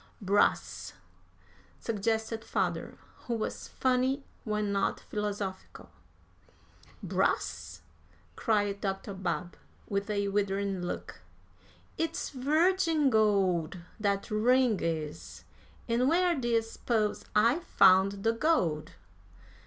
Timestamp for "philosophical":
4.99-5.91